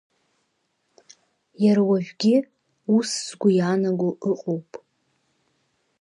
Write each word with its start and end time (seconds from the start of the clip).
Иара 1.63 1.81
уажәгьы 1.89 2.35
ус 2.95 3.09
згәы 3.27 3.49
иаанаго 3.57 4.09
ыҟоуп. 4.31 4.69